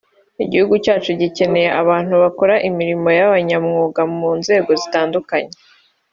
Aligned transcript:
igihugu 0.43 0.75
cyacu 0.85 1.09
gikeneye 1.21 1.69
abantu 1.81 2.13
bakora 2.23 2.55
imirimo 2.69 3.07
b’abanyamwuga 3.19 4.01
mu 4.17 4.29
nzego 4.39 4.69
zitandukanye 4.81 5.53